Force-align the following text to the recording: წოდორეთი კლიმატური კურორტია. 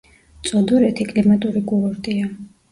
წოდორეთი 0.47 1.07
კლიმატური 1.11 1.65
კურორტია. 1.71 2.35